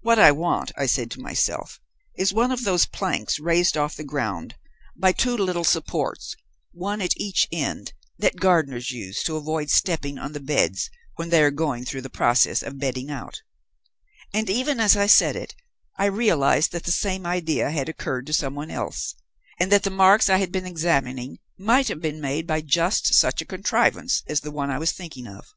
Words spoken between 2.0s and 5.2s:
'is one of those planks raised off the ground by